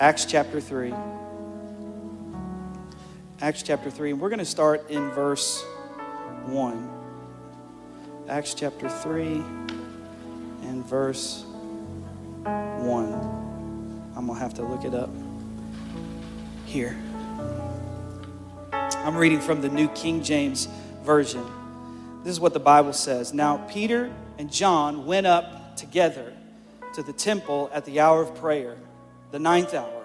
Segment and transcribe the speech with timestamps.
[0.00, 0.94] Acts chapter 3.
[3.42, 5.62] Acts chapter 3, and we're going to start in verse
[6.46, 6.90] 1.
[8.26, 9.42] Acts chapter 3
[10.62, 13.12] and verse 1.
[14.16, 15.10] I'm going to have to look it up
[16.64, 16.96] here.
[18.72, 20.66] I'm reading from the New King James
[21.02, 21.44] Version.
[22.24, 23.34] This is what the Bible says.
[23.34, 26.32] Now, Peter and John went up together
[26.94, 28.78] to the temple at the hour of prayer,
[29.30, 30.02] the ninth hour.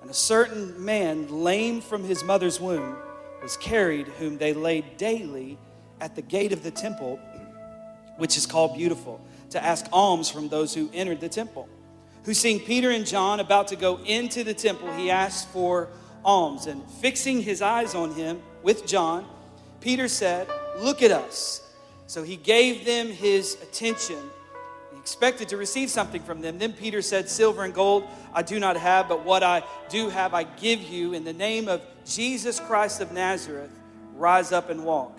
[0.00, 2.96] And a certain man, lame from his mother's womb,
[3.42, 5.58] was carried, whom they laid daily
[6.00, 7.18] at the gate of the temple,
[8.16, 9.20] which is called Beautiful,
[9.50, 11.68] to ask alms from those who entered the temple.
[12.24, 15.88] Who, seeing Peter and John about to go into the temple, he asked for
[16.24, 16.66] alms.
[16.66, 19.26] And fixing his eyes on him with John,
[19.80, 20.48] Peter said,
[20.78, 21.62] Look at us.
[22.06, 24.18] So he gave them his attention.
[25.06, 26.58] Expected to receive something from them.
[26.58, 30.34] Then Peter said, Silver and gold I do not have, but what I do have
[30.34, 31.12] I give you.
[31.12, 33.70] In the name of Jesus Christ of Nazareth,
[34.16, 35.16] rise up and walk.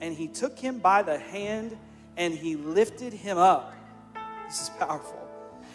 [0.00, 1.76] And he took him by the hand
[2.16, 3.74] and he lifted him up.
[4.46, 5.28] This is powerful.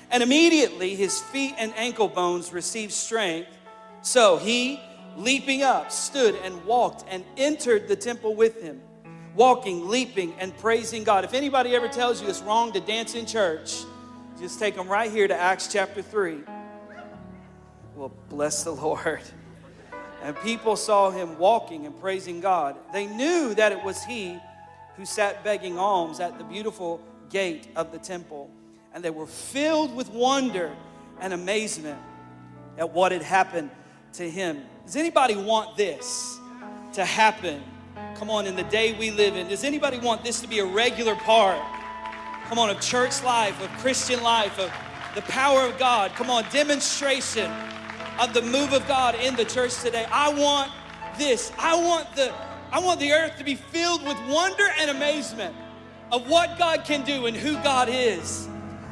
[0.10, 3.56] And immediately his feet and ankle bones received strength.
[4.02, 4.80] So he,
[5.16, 8.82] leaping up, stood and walked and entered the temple with him
[9.36, 11.24] walking, leaping, and praising God.
[11.24, 13.84] If anybody ever tells you it's wrong to dance in church,
[14.40, 16.40] just take them right here to Acts chapter 3.
[17.96, 19.22] Well, bless the Lord.
[20.24, 22.78] And people saw him walking and praising God.
[22.94, 24.38] They knew that it was he
[24.96, 28.52] who sat begging alms at the beautiful gate of the temple.
[28.94, 30.76] And they were filled with wonder
[31.20, 32.00] and amazement
[32.78, 33.72] at what had happened
[34.14, 34.62] to him.
[34.86, 36.40] Does anybody want this
[36.94, 37.64] to happen
[38.16, 40.66] Come on, in the day we live in, does anybody want this to be a
[40.66, 41.60] regular part?
[42.46, 44.72] Come on, of church life, of Christian life, of
[45.16, 46.12] the power of God.
[46.12, 47.52] Come on, demonstration
[48.20, 50.06] of the move of God in the church today.
[50.12, 50.72] I want
[51.18, 51.52] this.
[51.58, 52.34] I want the
[52.72, 55.54] I want the earth to be filled with wonder and amazement
[56.10, 58.48] of what God can do and who God is.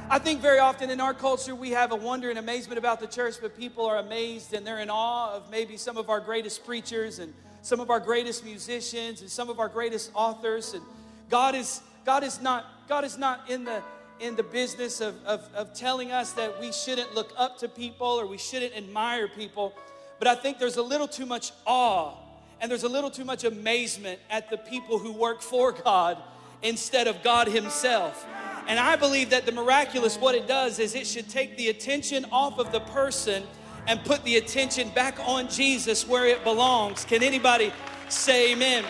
[0.10, 3.08] I think very often in our culture we have a wonder and amazement about the
[3.08, 6.66] church, but people are amazed and they're in awe of maybe some of our greatest
[6.66, 10.74] preachers and some of our greatest musicians and some of our greatest authors.
[10.74, 10.84] And
[11.30, 13.82] God is, God is not, God is not in the
[14.20, 18.08] in the business of, of, of telling us that we shouldn't look up to people
[18.08, 19.74] or we shouldn't admire people.
[20.18, 22.16] But I think there's a little too much awe
[22.62, 26.18] and there's a little too much amazement at the people who work for God
[26.62, 28.26] instead of God Himself.
[28.68, 32.26] And I believe that the miraculous, what it does is it should take the attention
[32.32, 33.44] off of the person
[33.90, 37.04] and put the attention back on Jesus where it belongs.
[37.04, 37.74] Can anybody
[38.08, 38.86] say amen?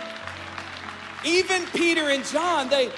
[1.26, 2.92] Even Peter and John, they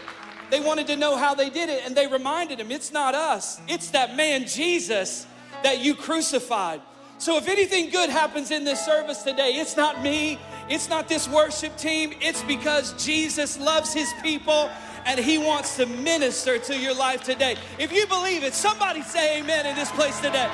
[0.50, 3.62] they wanted to know how they did it and they reminded him, it's not us.
[3.70, 5.26] It's that man Jesus
[5.64, 6.82] that you crucified.
[7.20, 11.30] So if anything good happens in this service today, it's not me, it's not this
[11.30, 14.70] worship team, it's because Jesus loves his people
[15.06, 17.56] and he wants to minister to your life today.
[17.80, 20.50] If you believe it, somebody say amen in this place today.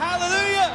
[0.00, 0.74] Hallelujah.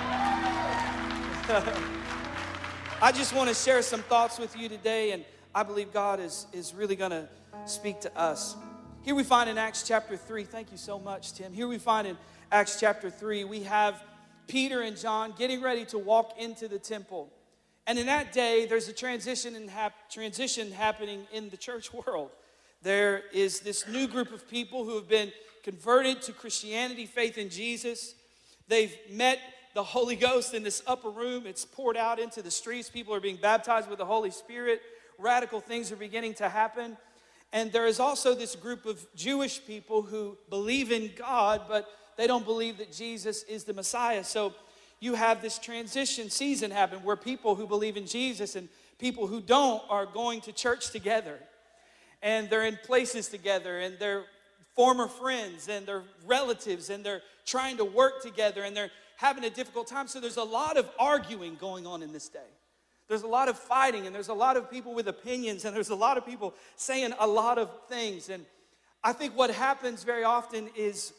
[3.01, 5.25] I just want to share some thoughts with you today, and
[5.55, 7.27] I believe God is, is really going to
[7.65, 8.55] speak to us.
[9.01, 11.53] Here we find in Acts chapter 3, thank you so much, Tim.
[11.53, 12.19] Here we find in
[12.51, 14.03] Acts chapter 3, we have
[14.45, 17.33] Peter and John getting ready to walk into the temple.
[17.87, 22.29] And in that day, there's a transition, in hap- transition happening in the church world.
[22.83, 25.31] There is this new group of people who have been
[25.63, 28.13] converted to Christianity, faith in Jesus.
[28.67, 29.39] They've met
[29.73, 31.45] the Holy Ghost in this upper room.
[31.45, 32.89] It's poured out into the streets.
[32.89, 34.81] People are being baptized with the Holy Spirit.
[35.19, 36.97] Radical things are beginning to happen.
[37.51, 41.87] And there is also this group of Jewish people who believe in God, but
[42.17, 44.23] they don't believe that Jesus is the Messiah.
[44.23, 44.53] So
[44.99, 49.41] you have this transition season happen where people who believe in Jesus and people who
[49.41, 51.39] don't are going to church together.
[52.21, 54.23] And they're in places together and they're
[54.75, 59.49] former friends and they're relatives and they're trying to work together and they're having a
[59.49, 60.07] difficult time.
[60.07, 62.39] So there's a lot of arguing going on in this day.
[63.07, 65.89] There's a lot of fighting and there's a lot of people with opinions and there's
[65.89, 68.29] a lot of people saying a lot of things.
[68.29, 68.45] And
[69.03, 71.13] I think what happens very often is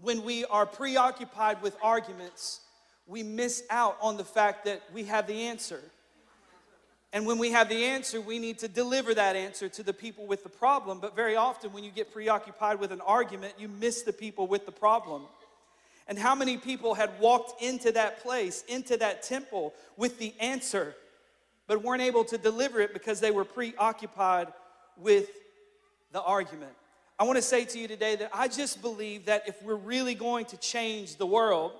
[0.00, 2.60] when we are preoccupied with arguments,
[3.06, 5.80] we miss out on the fact that we have the answer.
[7.12, 10.26] And when we have the answer, we need to deliver that answer to the people
[10.26, 10.98] with the problem.
[10.98, 14.64] But very often, when you get preoccupied with an argument, you miss the people with
[14.64, 15.24] the problem.
[16.08, 20.94] And how many people had walked into that place, into that temple with the answer,
[21.66, 24.48] but weren't able to deliver it because they were preoccupied
[24.96, 25.28] with
[26.12, 26.72] the argument?
[27.18, 30.14] I want to say to you today that I just believe that if we're really
[30.14, 31.72] going to change the world,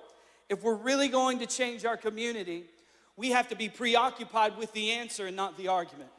[0.47, 2.65] if we're really going to change our community,
[3.15, 6.09] we have to be preoccupied with the answer and not the argument.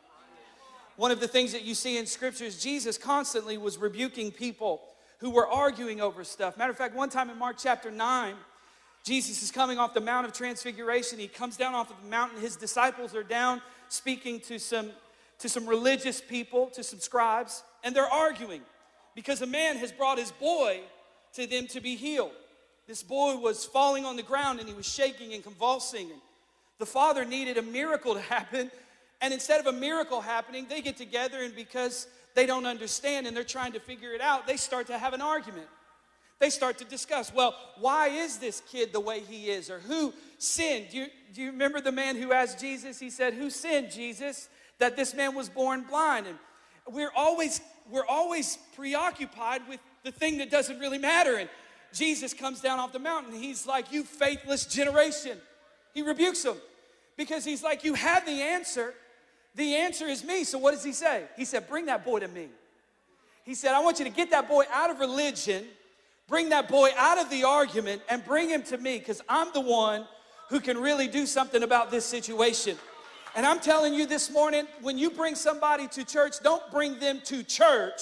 [0.97, 4.83] One of the things that you see in scripture is Jesus constantly was rebuking people
[5.19, 6.57] who were arguing over stuff.
[6.57, 8.35] Matter of fact, one time in Mark chapter 9,
[9.05, 11.19] Jesus is coming off the Mount of Transfiguration.
[11.19, 12.41] He comes down off of the mountain.
[12.41, 14.91] His disciples are down speaking to some,
[15.41, 18.63] to some religious people, to some scribes, and they're arguing
[19.15, 20.81] because a man has brought his boy
[21.35, 22.33] to them to be healed.
[22.87, 26.11] This boy was falling on the ground and he was shaking and convulsing.
[26.11, 26.21] And
[26.79, 28.71] the father needed a miracle to happen.
[29.21, 33.37] And instead of a miracle happening, they get together and because they don't understand and
[33.37, 35.69] they're trying to figure it out, they start to have an argument.
[36.41, 39.71] They start to discuss, well, why is this kid the way he is?
[39.71, 40.89] Or who sinned?
[40.91, 42.99] Do you, do you remember the man who asked Jesus?
[42.99, 44.49] He said, Who sinned, Jesus,
[44.79, 46.27] that this man was born blind?
[46.27, 46.37] And
[46.91, 47.61] we're always,
[47.91, 51.37] we're always preoccupied with the thing that doesn't really matter.
[51.37, 51.49] And
[51.93, 53.33] Jesus comes down off the mountain.
[53.33, 55.39] He's like, You faithless generation.
[55.95, 56.57] He rebukes them
[57.17, 58.93] because he's like, You have the answer.
[59.55, 60.43] The answer is me.
[60.43, 61.23] So what does he say?
[61.37, 62.49] He said, Bring that boy to me.
[63.45, 65.65] He said, I want you to get that boy out of religion,
[66.29, 69.61] bring that boy out of the argument, and bring him to me because I'm the
[69.61, 70.07] one
[70.49, 72.77] who can really do something about this situation.
[73.37, 77.21] And I'm telling you this morning, when you bring somebody to church, don't bring them
[77.25, 78.01] to church,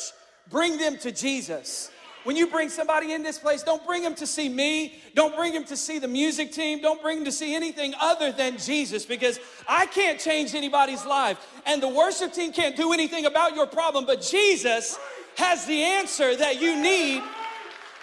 [0.51, 1.91] bring them to Jesus.
[2.25, 4.95] When you bring somebody in this place, don't bring them to see me.
[5.15, 6.81] Don't bring them to see the music team.
[6.81, 11.39] Don't bring them to see anything other than Jesus because I can't change anybody's life.
[11.67, 14.99] And the worship team can't do anything about your problem, but Jesus
[15.37, 17.23] has the answer that you need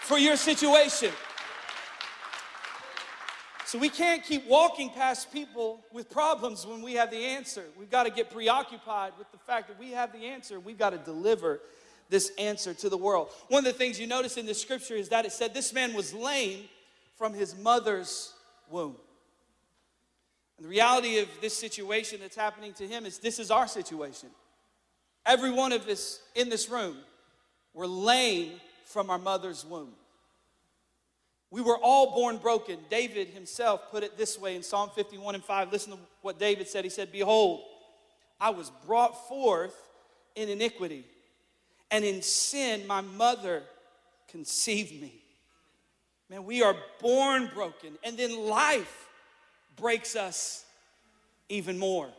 [0.01, 1.12] for your situation.
[3.65, 7.65] So we can't keep walking past people with problems when we have the answer.
[7.77, 10.60] We've got to get preoccupied with the fact that we have the answer.
[10.60, 11.62] We've got to deliver
[12.09, 13.29] this answer to the world.
[13.47, 15.94] One of the things you notice in the scripture is that it said this man
[15.94, 16.65] was lame
[17.17, 18.33] from his mother's
[18.69, 18.95] womb.
[20.57, 24.29] And the reality of this situation that's happening to him is this is our situation.
[25.25, 26.97] Every one of us in this room
[27.73, 28.53] were lame
[28.85, 29.91] from our mother's womb.
[31.51, 32.77] We were all born broken.
[32.89, 35.71] David himself put it this way in Psalm 51 and 5.
[35.71, 36.83] Listen to what David said.
[36.83, 37.62] He said, Behold,
[38.39, 39.75] I was brought forth
[40.35, 41.05] in iniquity
[41.91, 43.63] and in sin my mother
[44.27, 45.13] conceived me.
[46.30, 49.07] Man, we are born broken, and then life
[49.75, 50.65] breaks us
[51.50, 52.09] even more.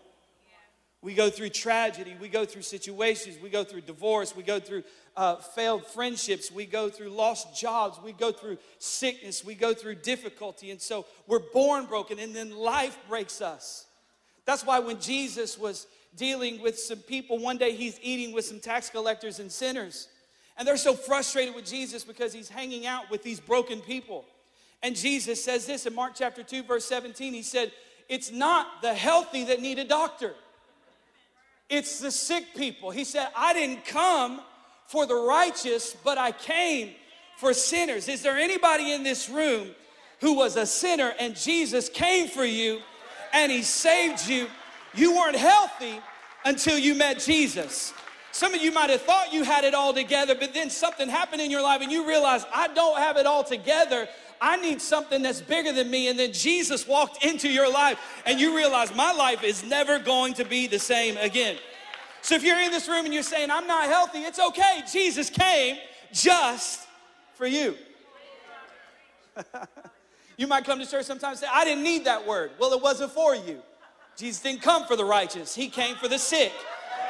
[1.02, 4.82] We go through tragedy, we go through situations, we go through divorce, we go through
[5.17, 9.94] uh, failed friendships, we go through lost jobs, we go through sickness, we go through
[9.94, 10.70] difficulty.
[10.70, 13.87] And so we're born broken, and then life breaks us.
[14.44, 17.38] That's why when Jesus was dealing with some people.
[17.38, 20.08] One day he's eating with some tax collectors and sinners.
[20.56, 24.24] And they're so frustrated with Jesus because he's hanging out with these broken people.
[24.82, 27.32] And Jesus says this in Mark chapter 2, verse 17.
[27.32, 27.72] He said,
[28.08, 30.34] It's not the healthy that need a doctor,
[31.68, 32.90] it's the sick people.
[32.90, 34.40] He said, I didn't come
[34.86, 36.90] for the righteous, but I came
[37.36, 38.08] for sinners.
[38.08, 39.68] Is there anybody in this room
[40.20, 42.80] who was a sinner and Jesus came for you
[43.32, 44.48] and he saved you
[44.94, 46.00] you weren't healthy
[46.44, 47.92] until you met Jesus.
[48.32, 51.42] Some of you might have thought you had it all together, but then something happened
[51.42, 54.08] in your life and you realize, I don't have it all together.
[54.40, 56.08] I need something that's bigger than me.
[56.08, 60.34] And then Jesus walked into your life and you realize my life is never going
[60.34, 61.56] to be the same again.
[62.22, 64.82] So if you're in this room and you're saying, I'm not healthy, it's okay.
[64.91, 65.76] Jesus came
[66.12, 66.86] just
[67.34, 67.76] for you.
[70.36, 72.53] you might come to church sometimes and say, I didn't need that word.
[72.58, 73.60] Well, it wasn't for you.
[74.20, 76.53] Jesus didn't come for the righteous, He came for the sick.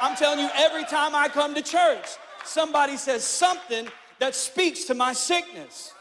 [0.01, 2.05] I'm telling you, every time I come to church,
[2.43, 3.87] somebody says something
[4.19, 5.93] that speaks to my sickness.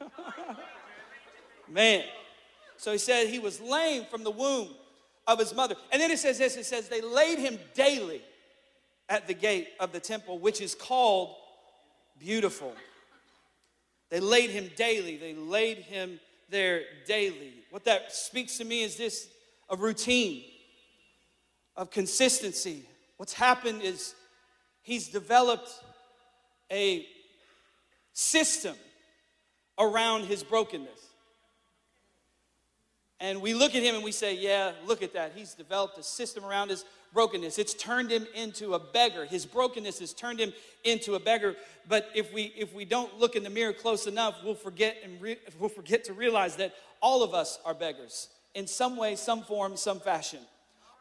[0.00, 0.56] Amen.
[1.68, 2.04] Man.
[2.76, 4.68] So he said he was lame from the womb
[5.26, 5.74] of his mother.
[5.90, 8.22] And then it says this it says, they laid him daily
[9.08, 11.34] at the gate of the temple, which is called
[12.20, 12.72] beautiful.
[14.10, 15.16] They laid him daily.
[15.16, 17.63] They laid him there daily.
[17.74, 19.26] What that speaks to me is this
[19.68, 20.44] a routine
[21.74, 22.84] of consistency.
[23.16, 24.14] What's happened is
[24.82, 25.68] he's developed
[26.70, 27.04] a
[28.12, 28.76] system
[29.76, 31.00] around his brokenness.
[33.18, 35.32] And we look at him and we say, Yeah, look at that.
[35.34, 37.58] He's developed a system around his brokenness.
[37.58, 39.24] It's turned him into a beggar.
[39.24, 40.52] His brokenness has turned him
[40.82, 41.54] into a beggar.
[41.88, 45.20] But if we if we don't look in the mirror close enough, we'll forget and
[45.22, 49.42] re- we'll forget to realize that all of us are beggars in some way, some
[49.42, 50.40] form, some fashion.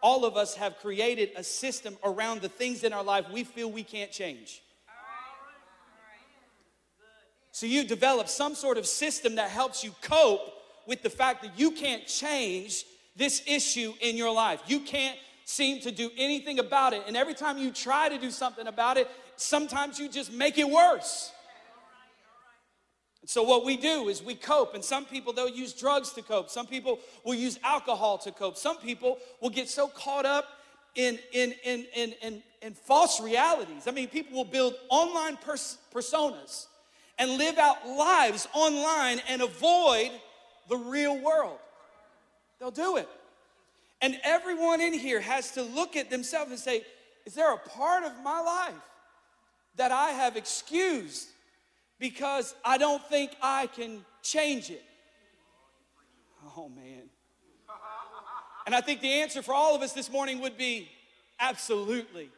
[0.01, 3.71] All of us have created a system around the things in our life we feel
[3.71, 4.61] we can't change.
[7.51, 10.41] So you develop some sort of system that helps you cope
[10.87, 12.83] with the fact that you can't change
[13.15, 14.59] this issue in your life.
[14.67, 17.03] You can't seem to do anything about it.
[17.07, 20.69] And every time you try to do something about it, sometimes you just make it
[20.69, 21.31] worse.
[23.21, 26.21] And so what we do is we cope, and some people they'll use drugs to
[26.21, 26.49] cope.
[26.49, 28.57] Some people will use alcohol to cope.
[28.57, 30.45] Some people will get so caught up
[30.95, 33.87] in in in in in, in false realities.
[33.87, 36.67] I mean, people will build online pers- personas
[37.17, 40.11] and live out lives online and avoid
[40.67, 41.59] the real world.
[42.59, 43.07] They'll do it.
[44.03, 46.81] And everyone in here has to look at themselves and say,
[47.25, 48.81] Is there a part of my life
[49.77, 51.29] that I have excused
[51.99, 54.83] because I don't think I can change it?
[56.57, 57.03] Oh, man.
[58.65, 60.89] And I think the answer for all of us this morning would be
[61.39, 62.29] absolutely.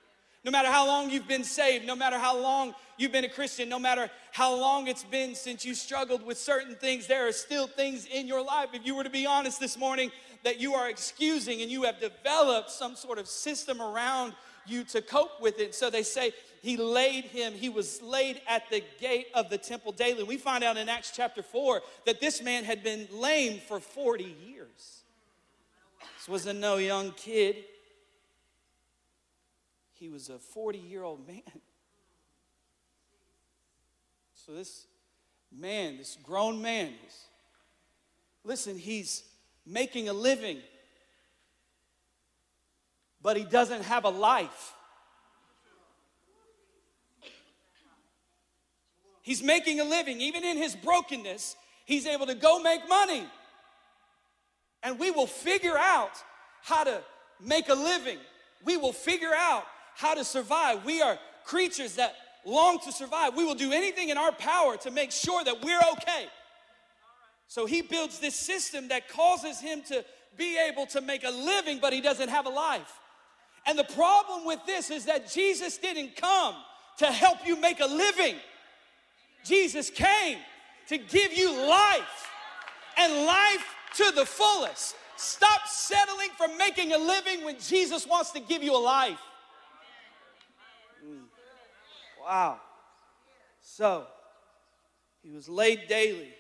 [0.46, 3.68] No matter how long you've been saved, no matter how long you've been a Christian,
[3.68, 7.66] no matter how long it's been since you struggled with certain things, there are still
[7.66, 10.12] things in your life, if you were to be honest this morning,
[10.44, 14.34] that you are excusing and you have developed some sort of system around
[14.68, 15.74] you to cope with it.
[15.74, 19.94] So they say he laid him, he was laid at the gate of the temple
[19.94, 20.24] daily.
[20.24, 24.24] We find out in Acts chapter 4 that this man had been lame for 40
[24.24, 25.02] years.
[26.20, 27.66] This wasn't no young kid,
[30.06, 31.42] he was a 40 year old man.
[34.36, 34.86] So this
[35.52, 36.94] man, this grown man,
[38.44, 39.24] listen, he's
[39.66, 40.60] making a living,
[43.20, 44.76] but he doesn't have a life.
[49.24, 50.22] He's making a living.
[50.22, 53.26] Even in his brokenness, he's able to go make money.
[54.84, 56.12] And we will figure out
[56.62, 57.02] how to
[57.44, 58.20] make a living.
[58.64, 59.64] We will figure out
[59.96, 60.86] how to survive.
[60.86, 63.36] We are creatures that long to survive.
[63.36, 66.28] We will do anything in our power to make sure that we're okay.
[67.48, 70.04] So he builds this system that causes him to
[70.38, 73.00] be able to make a living, but he doesn't have a life.
[73.66, 76.56] And the problem with this is that Jesus didn't come
[76.98, 78.36] to help you make a living.
[79.44, 80.38] Jesus came
[80.88, 82.30] to give you life
[82.98, 84.96] and life to the fullest.
[85.18, 89.20] Stop settling for making a living when Jesus wants to give you a life.
[92.26, 92.60] Wow.
[93.62, 94.08] So,
[95.24, 96.34] he was laid daily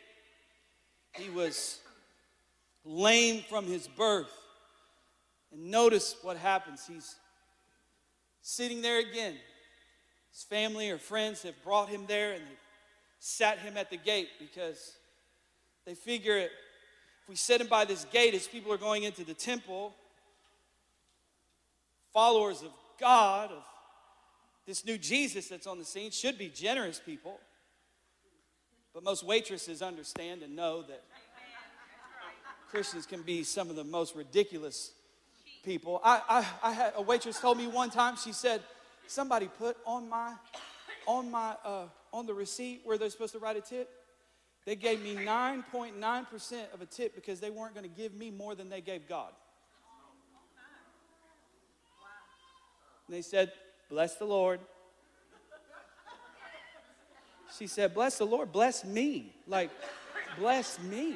[1.18, 1.80] he was
[2.84, 4.32] lame from his birth.
[5.52, 6.86] And notice what happens.
[6.88, 7.16] He's
[8.42, 9.36] sitting there again.
[10.32, 12.58] His family or friends have brought him there and they
[13.20, 14.94] sat him at the gate because
[15.86, 16.50] they figure if
[17.30, 19.94] we set him by this gate as people are going into the temple,
[22.14, 23.64] followers of God, of
[24.66, 27.40] this new Jesus that's on the scene, should be generous people.
[28.94, 31.04] But most waitresses understand and know that
[32.70, 34.92] Christians can be some of the most ridiculous
[35.64, 36.02] people.
[36.04, 38.62] I, I, I had a waitress told me one time, she said,
[39.08, 40.34] somebody put on my,
[41.08, 43.90] on my, uh, on the receipt where they're supposed to write a tip,
[44.66, 48.56] they gave me 9.9% of a tip because they weren't going to give me more
[48.56, 49.32] than they gave God.
[53.08, 53.52] And they said,
[53.96, 54.60] Bless the Lord.
[57.58, 59.34] She said, Bless the Lord, bless me.
[59.48, 59.70] Like,
[60.38, 61.16] bless me.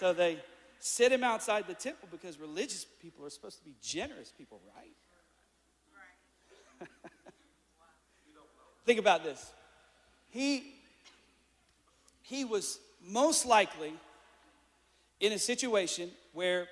[0.00, 0.40] So they
[0.80, 4.60] sit him outside the temple because religious people are supposed to be generous people,
[6.80, 6.88] right?
[8.84, 9.52] Think about this.
[10.30, 10.74] He,
[12.22, 13.92] he was most likely
[15.20, 16.66] in a situation where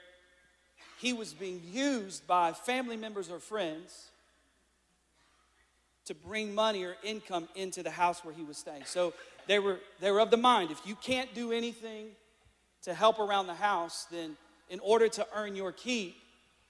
[1.01, 4.11] he was being used by family members or friends
[6.05, 8.83] to bring money or income into the house where he was staying.
[8.85, 9.15] So
[9.47, 12.09] they were, they were of the mind if you can't do anything
[12.83, 14.37] to help around the house, then
[14.69, 16.17] in order to earn your keep,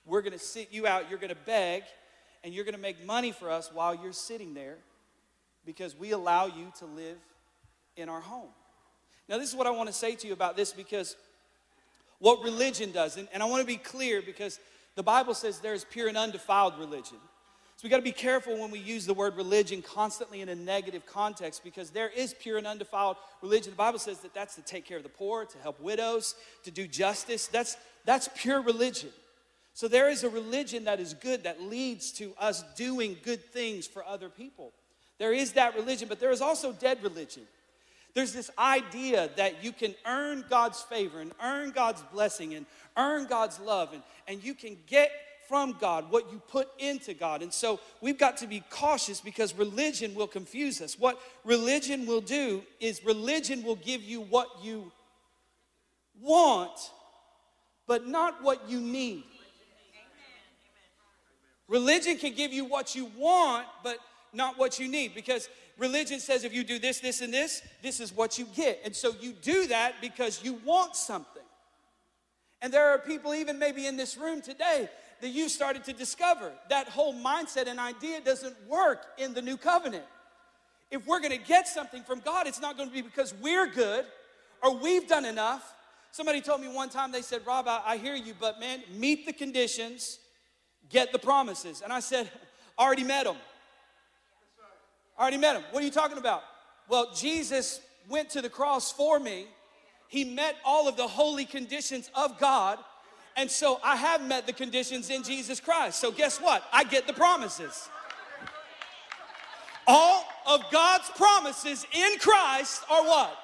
[0.06, 1.82] we're going to sit you out, you're going to beg,
[2.44, 4.76] and you're going to make money for us while you're sitting there
[5.66, 7.18] because we allow you to live
[7.96, 8.48] in our home.
[9.28, 11.16] Now, this is what I want to say to you about this because
[12.20, 14.60] what religion does, and, and I want to be clear because
[14.94, 17.18] the Bible says there is pure and undefiled religion.
[17.76, 20.54] So we got to be careful when we use the word religion constantly in a
[20.54, 23.70] negative context because there is pure and undefiled religion.
[23.70, 26.34] The Bible says that that's to take care of the poor, to help widows,
[26.64, 27.46] to do justice.
[27.46, 29.08] That's, that's pure religion.
[29.72, 33.86] So there is a religion that is good that leads to us doing good things
[33.86, 34.74] for other people.
[35.18, 37.44] There is that religion, but there is also dead religion.
[38.14, 43.26] There's this idea that you can earn God's favor and earn God's blessing and earn
[43.26, 45.10] God's love, and, and you can get
[45.50, 47.42] from God, what you put into God.
[47.42, 50.96] And so we've got to be cautious because religion will confuse us.
[50.96, 54.92] What religion will do is religion will give you what you
[56.20, 56.78] want,
[57.88, 59.24] but not what you need.
[61.66, 63.98] Religion can give you what you want, but
[64.32, 68.00] not what you need because religion says if you do this, this, and this, this
[68.00, 68.80] is what you get.
[68.84, 71.42] And so you do that because you want something.
[72.62, 74.88] And there are people, even maybe in this room today,
[75.20, 79.56] that you started to discover that whole mindset and idea doesn't work in the new
[79.56, 80.04] covenant.
[80.90, 84.04] If we're gonna get something from God, it's not gonna be because we're good
[84.62, 85.74] or we've done enough.
[86.10, 89.26] Somebody told me one time, they said, Rob, I, I hear you, but man, meet
[89.26, 90.18] the conditions,
[90.88, 91.82] get the promises.
[91.82, 92.30] And I said,
[92.78, 93.36] already met them.
[95.20, 95.64] Already met him.
[95.70, 96.42] What are you talking about?
[96.88, 99.46] Well, Jesus went to the cross for me.
[100.08, 102.78] He met all of the holy conditions of God.
[103.36, 106.00] And so I have met the conditions in Jesus Christ.
[106.00, 106.64] So guess what?
[106.72, 107.88] I get the promises.
[109.86, 113.36] All of God's promises in Christ are what?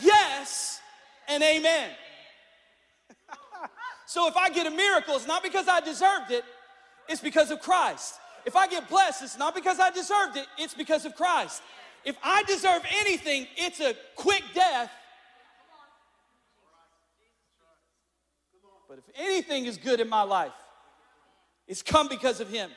[0.00, 0.80] Yes
[1.28, 1.90] and amen.
[4.06, 6.44] so if I get a miracle, it's not because I deserved it,
[7.08, 8.14] it's because of Christ.
[8.48, 11.60] If I get blessed, it's not because I deserved it, it's because of Christ.
[12.02, 14.90] If I deserve anything, it's a quick death.
[18.88, 20.54] But if anything is good in my life,
[21.66, 22.70] it's come because of Him.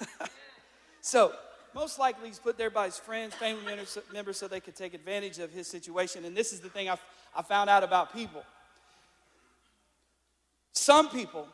[1.02, 1.34] so,
[1.74, 3.76] most likely he's put there by his friends, family
[4.10, 6.24] members, so they could take advantage of his situation.
[6.24, 6.96] And this is the thing I,
[7.36, 8.42] I found out about people.
[10.72, 11.46] Some people,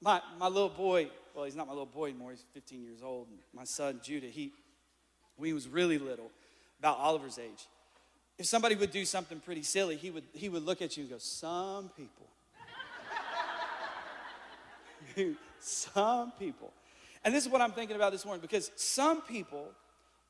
[0.00, 2.30] my, my little boy well, he's not my little boy anymore.
[2.30, 3.26] He's 15 years old.
[3.52, 4.52] My son, Judah, he,
[5.36, 6.30] when he was really little,
[6.78, 7.66] about Oliver's age,
[8.38, 11.10] if somebody would do something pretty silly, he would, he would look at you and
[11.10, 12.28] go, Some people.
[15.60, 16.72] some people.
[17.24, 19.70] And this is what I'm thinking about this morning because some people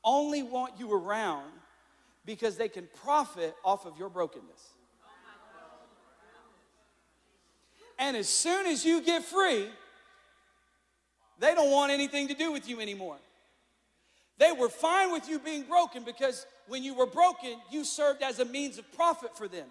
[0.03, 1.51] only want you around
[2.25, 4.71] because they can profit off of your brokenness.
[7.97, 9.67] And as soon as you get free,
[11.39, 13.17] they don't want anything to do with you anymore.
[14.37, 18.39] They were fine with you being broken because when you were broken, you served as
[18.39, 19.67] a means of profit for them.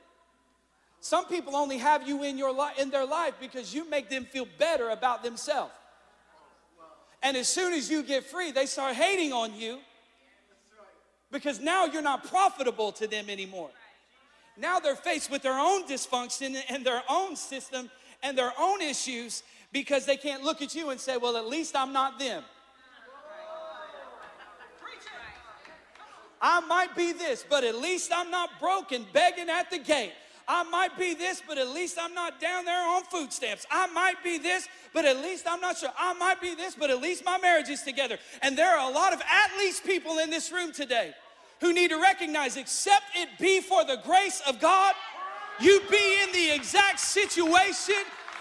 [1.01, 4.25] Some people only have you in, your li- in their life because you make them
[4.25, 5.73] feel better about themselves.
[7.23, 9.81] And as soon as you get free, they start hating on you
[11.31, 13.71] because now you're not profitable to them anymore.
[14.57, 17.91] Now they're faced with their own dysfunction and their own system
[18.23, 19.43] and their own issues,
[19.75, 22.45] because they can't look at you and say, well, at least I'm not them.
[26.41, 30.13] I might be this, but at least I'm not broken, begging at the gate.
[30.47, 33.67] I might be this, but at least I'm not down there on food stamps.
[33.71, 35.89] I might be this, but at least I'm not sure.
[35.99, 38.19] I might be this, but at least my marriage is together.
[38.43, 41.15] And there are a lot of at least people in this room today
[41.61, 44.95] who need to recognize, except it be for the grace of God,
[45.61, 47.97] you be in the exact situation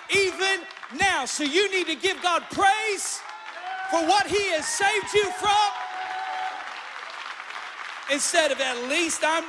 [0.10, 0.62] even
[0.98, 1.26] now.
[1.26, 3.20] So you need to give God praise
[3.90, 5.72] for what He has saved you from
[8.12, 9.44] instead of at least I'm.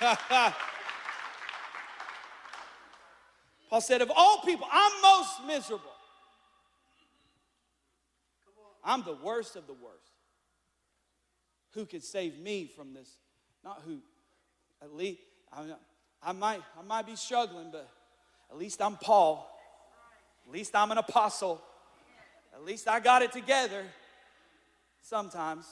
[3.70, 5.84] Paul said, of all people, I'm most miserable.
[8.82, 10.10] I'm the worst of the worst.
[11.74, 13.08] Who could save me from this?
[13.62, 13.98] Not who.
[14.82, 15.20] At least
[15.52, 15.66] I,
[16.22, 17.88] I might I might be struggling, but
[18.50, 19.46] at least I'm Paul.
[20.46, 21.62] At least I'm an apostle.
[22.54, 23.84] At least I got it together.
[25.02, 25.66] Sometimes.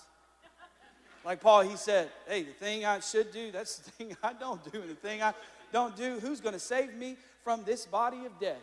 [1.25, 4.63] Like Paul, he said, Hey, the thing I should do, that's the thing I don't
[4.73, 4.81] do.
[4.81, 5.35] And the thing I
[5.73, 8.63] don't do, who's going to save me from this body of death?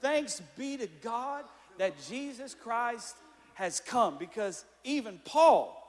[0.00, 1.44] Thanks be to God
[1.78, 3.16] that Jesus Christ
[3.54, 5.80] has come because even Paul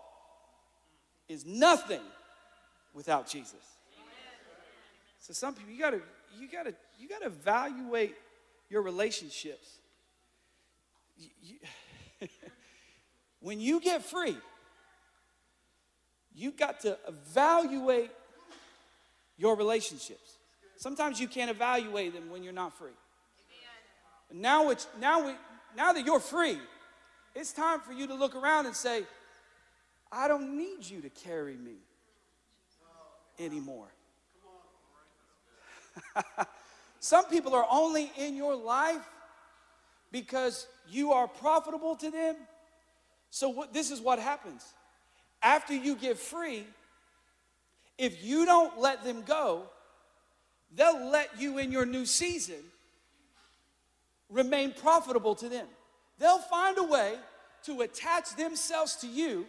[1.28, 2.02] is nothing
[2.94, 3.76] without Jesus.
[5.20, 6.02] So some people, you gotta,
[6.40, 8.16] you gotta, you gotta evaluate
[8.70, 9.80] your relationships.
[11.18, 11.58] You, you,
[13.40, 14.38] when you get free,
[16.34, 18.12] you got to evaluate
[19.38, 20.38] your relationships.
[20.78, 22.92] Sometimes you can't evaluate them when you're not free.
[24.34, 25.34] Now, it's, now, we,
[25.78, 26.58] now that you're free,
[27.34, 29.04] it's time for you to look around and say,
[30.12, 31.76] I don't need you to carry me
[33.40, 33.88] anymore.
[37.00, 39.08] Some people are only in your life
[40.12, 42.36] because you are profitable to them.
[43.30, 44.64] So, what, this is what happens.
[45.42, 46.64] After you get free,
[47.98, 49.64] if you don't let them go,
[50.74, 52.64] they'll let you in your new season
[54.30, 55.68] remain profitable to them.
[56.18, 57.16] They'll find a way
[57.64, 59.46] to attach themselves to you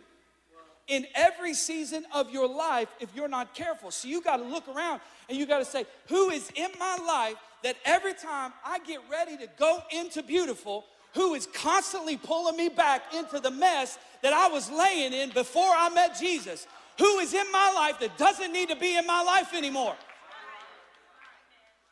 [0.88, 3.90] in every season of your life if you're not careful.
[3.90, 6.96] So you got to look around and you got to say, Who is in my
[7.06, 12.56] life that every time I get ready to go into beautiful, who is constantly pulling
[12.56, 16.66] me back into the mess that I was laying in before I met Jesus?
[16.98, 19.96] Who is in my life that doesn't need to be in my life anymore?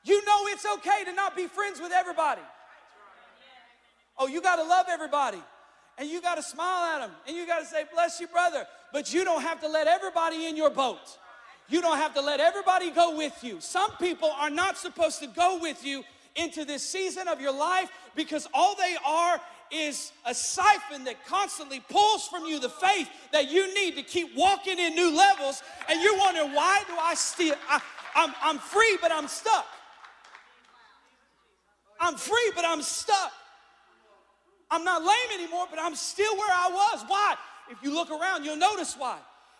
[0.05, 2.43] You know it's okay to not be friends with everybody.
[4.19, 5.43] Oh, you got to love everybody.
[5.97, 7.17] And you got to smile at them.
[7.27, 8.67] And you got to say, bless you, brother.
[8.93, 11.19] But you don't have to let everybody in your boat.
[11.69, 13.61] You don't have to let everybody go with you.
[13.61, 16.05] Some people are not supposed to go with you
[16.37, 21.81] into this season of your life because all they are is a siphon that constantly
[21.89, 25.63] pulls from you the faith that you need to keep walking in new levels.
[25.89, 27.81] And you're wondering, why do I still, I,
[28.15, 29.67] I'm, I'm free, but I'm stuck.
[31.99, 33.33] I'm free, but I'm stuck.
[34.75, 37.05] I'm not lame anymore, but I'm still where I was.
[37.07, 37.37] Why?
[37.71, 39.19] If you look around, you'll notice why.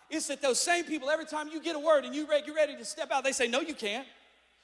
[0.09, 2.75] It's that those same people, every time you get a word and you get ready
[2.75, 4.05] to step out, they say, No, you can't.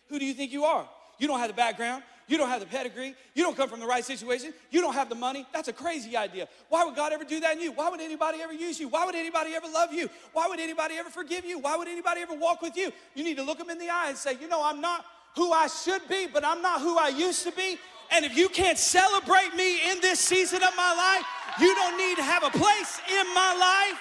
[0.09, 0.87] Who do you think you are?
[1.19, 2.03] You don't have the background.
[2.27, 3.15] You don't have the pedigree.
[3.33, 4.53] You don't come from the right situation.
[4.71, 5.45] You don't have the money.
[5.53, 6.47] That's a crazy idea.
[6.69, 7.71] Why would God ever do that in you?
[7.71, 8.89] Why would anybody ever use you?
[8.89, 10.09] Why would anybody ever love you?
[10.33, 11.59] Why would anybody ever forgive you?
[11.59, 12.91] Why would anybody ever walk with you?
[13.15, 15.51] You need to look them in the eye and say, You know, I'm not who
[15.51, 17.77] I should be, but I'm not who I used to be.
[18.11, 21.25] And if you can't celebrate me in this season of my life,
[21.59, 23.99] you don't need to have a place in my life.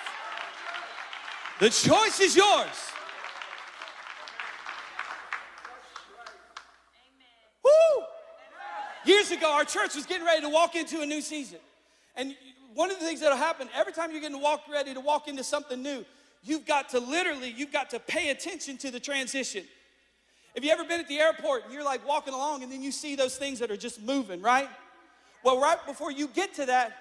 [1.61, 2.67] The choice is yours.
[7.63, 8.05] Woo!
[9.05, 11.59] Years ago, our church was getting ready to walk into a new season.
[12.17, 12.35] And
[12.75, 15.45] one of the things that'll happen every time you're getting walk ready to walk into
[15.45, 16.05] something new,
[16.43, 19.65] you've got to literally, you've got to pay attention to the transition.
[20.55, 22.91] Have you ever been at the airport and you're like walking along and then you
[22.91, 24.69] see those things that are just moving, right?
[25.45, 26.93] Well, right before you get to that,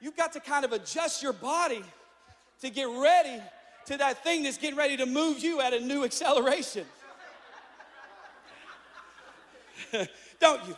[0.00, 1.84] you've got to kind of adjust your body
[2.60, 3.40] to get ready
[3.86, 6.84] to that thing that's getting ready to move you at a new acceleration.
[10.40, 10.76] Don't you?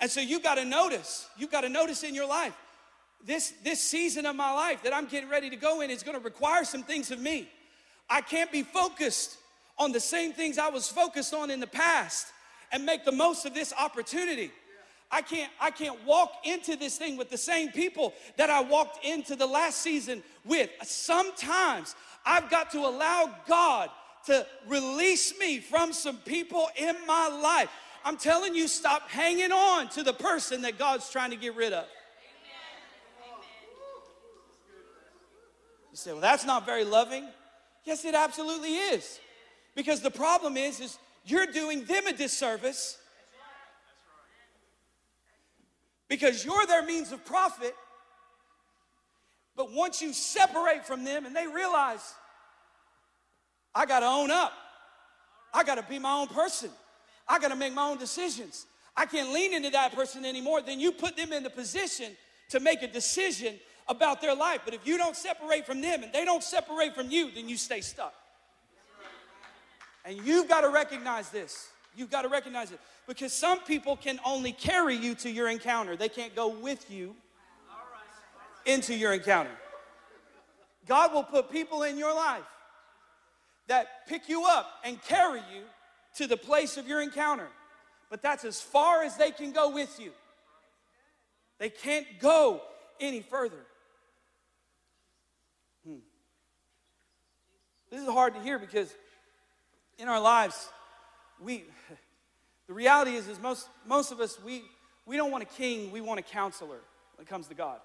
[0.00, 2.54] And so you've got to notice, you've got to notice in your life,
[3.24, 6.18] this, this season of my life that I'm getting ready to go in is going
[6.18, 7.48] to require some things of me.
[8.10, 9.38] I can't be focused
[9.78, 12.28] on the same things I was focused on in the past
[12.70, 14.50] and make the most of this opportunity.
[15.10, 19.04] I can't I can't walk into this thing with the same people that I walked
[19.04, 20.70] into the last season with.
[20.82, 23.90] Sometimes I've got to allow God
[24.26, 27.68] to release me from some people in my life.
[28.04, 31.74] I'm telling you stop hanging on to the person that God's trying to get rid
[31.74, 31.84] of.
[35.90, 37.28] You say, "Well, that's not very loving."
[37.84, 39.20] Yes, it absolutely is.
[39.74, 42.98] Because the problem is, is you're doing them a disservice
[46.08, 47.74] because you're their means of profit.
[49.56, 52.14] But once you separate from them and they realize,
[53.74, 54.52] I got to own up,
[55.54, 56.70] I got to be my own person,
[57.26, 58.66] I got to make my own decisions.
[58.94, 60.60] I can't lean into that person anymore.
[60.60, 62.12] Then you put them in the position
[62.50, 63.54] to make a decision
[63.88, 64.60] about their life.
[64.66, 67.56] But if you don't separate from them and they don't separate from you, then you
[67.56, 68.12] stay stuck.
[70.04, 71.68] And you've got to recognize this.
[71.94, 72.80] You've got to recognize it.
[73.06, 77.14] Because some people can only carry you to your encounter, they can't go with you
[78.64, 79.50] into your encounter.
[80.86, 82.42] God will put people in your life
[83.68, 85.62] that pick you up and carry you
[86.16, 87.48] to the place of your encounter.
[88.10, 90.10] But that's as far as they can go with you.
[91.58, 92.60] They can't go
[93.00, 93.64] any further.
[95.86, 95.98] Hmm.
[97.90, 98.92] This is hard to hear because
[99.98, 100.68] in our lives,
[101.40, 101.64] we,
[102.66, 104.62] the reality is, is most, most of us, we,
[105.06, 106.80] we don't want a king, we want a counselor
[107.16, 107.78] when it comes to God.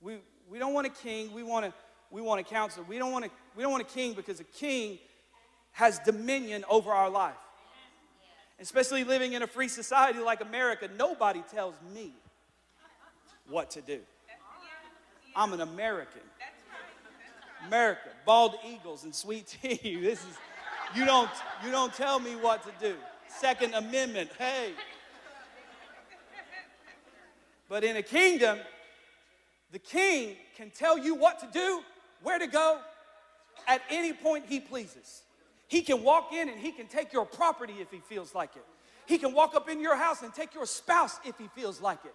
[0.00, 0.18] We,
[0.50, 1.74] we don't want a king, we want a,
[2.10, 2.84] we want a counselor.
[2.88, 4.98] We don't want a, we don't want a king because a king
[5.72, 7.36] has dominion over our life.
[8.58, 12.12] Especially living in a free society like America, nobody tells me
[13.48, 14.00] what to do.
[15.36, 16.20] I'm an American.
[17.66, 19.96] America, bald eagles and sweet tea.
[20.00, 20.36] This is
[20.94, 21.30] you don't
[21.64, 22.96] you don't tell me what to do.
[23.28, 24.72] Second Amendment, hey.
[27.68, 28.58] But in a kingdom,
[29.70, 31.82] the king can tell you what to do,
[32.22, 32.80] where to go,
[33.68, 35.22] at any point he pleases.
[35.68, 38.64] He can walk in and he can take your property if he feels like it.
[39.06, 42.04] He can walk up in your house and take your spouse if he feels like
[42.04, 42.14] it.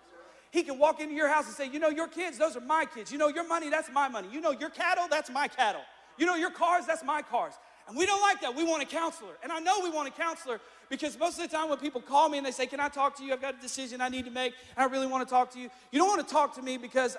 [0.55, 2.85] He can walk into your house and say, You know, your kids, those are my
[2.85, 3.11] kids.
[3.11, 4.29] You know, your money, that's my money.
[4.31, 5.81] You know, your cattle, that's my cattle.
[6.17, 7.53] You know, your cars, that's my cars.
[7.89, 8.55] And we don't like that.
[8.55, 9.33] We want a counselor.
[9.43, 12.29] And I know we want a counselor because most of the time when people call
[12.29, 13.33] me and they say, Can I talk to you?
[13.33, 15.59] I've got a decision I need to make and I really want to talk to
[15.59, 15.69] you.
[15.91, 17.17] You don't want to talk to me because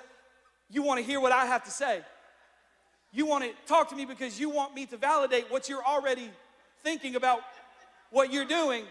[0.71, 2.01] you want to hear what I have to say.
[3.13, 6.31] You want to talk to me because you want me to validate what you're already
[6.83, 7.41] thinking about
[8.09, 8.85] what you're doing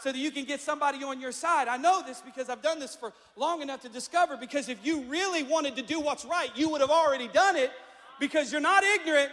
[0.00, 1.68] so that you can get somebody on your side.
[1.68, 5.02] I know this because I've done this for long enough to discover because if you
[5.02, 7.72] really wanted to do what's right, you would have already done it
[8.20, 9.30] because you're not ignorant.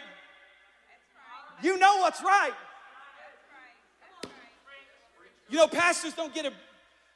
[1.62, 2.54] You know what's right.
[5.50, 6.54] You know, pastors don't get a,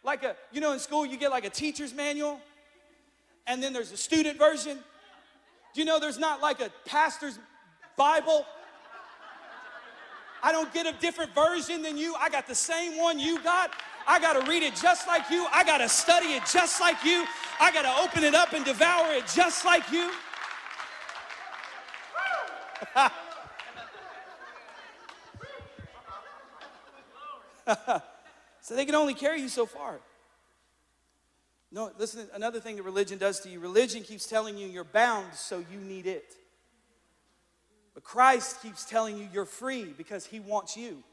[0.04, 2.40] like a, you know, in school you get like a teacher's manual
[3.48, 4.78] and then there's a student version.
[5.74, 7.40] Do you know there's not like a pastor's
[7.98, 8.46] Bible?
[10.42, 12.16] I don't get a different version than you.
[12.20, 13.72] I got the same one you got.
[14.08, 15.46] I got to read it just like you.
[15.52, 17.26] I got to study it just like you.
[17.60, 20.10] I got to open it up and devour it just like you.
[28.62, 30.00] so they can only carry you so far.
[31.72, 35.34] No, listen, another thing that religion does to you religion keeps telling you you're bound,
[35.36, 36.36] so you need it.
[38.00, 41.04] But Christ keeps telling you you're free because he wants you.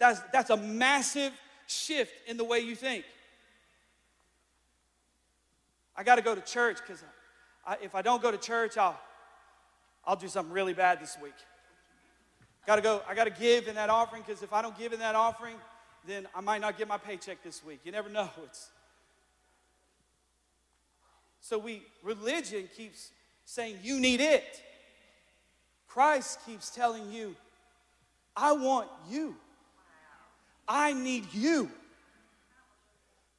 [0.00, 1.32] That's, that's a massive
[1.68, 3.04] shift in the way you think.
[5.96, 7.04] I got to go to church because
[7.80, 8.98] if I don't go to church, I'll,
[10.04, 11.34] I'll do something really bad this week.
[12.66, 14.92] Got to go, I got to give in that offering because if I don't give
[14.92, 15.54] in that offering,
[16.04, 17.78] then I might not get my paycheck this week.
[17.84, 18.28] You never know.
[18.44, 18.70] It's
[21.40, 23.12] so we religion keeps
[23.44, 24.64] saying you need it.
[25.96, 27.34] Christ keeps telling you,
[28.36, 29.34] I want you.
[30.68, 31.70] I need you.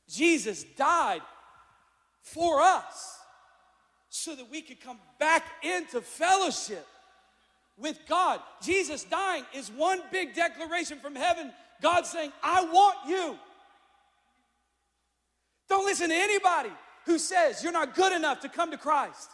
[0.09, 1.21] Jesus died
[2.23, 3.19] for us
[4.09, 6.83] so that we could come back into fellowship
[7.77, 8.39] with God.
[8.63, 11.51] Jesus dying is one big declaration from heaven.
[11.79, 13.37] God saying, I want you.
[15.69, 16.71] Don't listen to anybody
[17.05, 19.29] who says you're not good enough to come to Christ.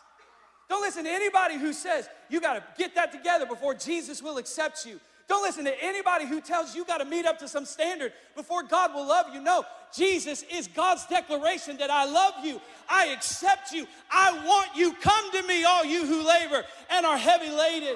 [0.69, 4.37] Don't listen to anybody who says you got to get that together before Jesus will
[4.37, 4.99] accept you.
[5.27, 8.11] Don't listen to anybody who tells you you got to meet up to some standard
[8.35, 9.41] before God will love you.
[9.41, 9.63] No,
[9.95, 14.93] Jesus is God's declaration that I love you, I accept you, I want you.
[14.93, 17.95] Come to me, all you who labor and are heavy laden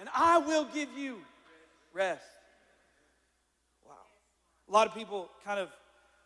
[0.00, 1.18] and I will give you
[1.92, 2.22] rest.
[3.86, 3.94] Wow.
[4.68, 5.68] A lot of people kind of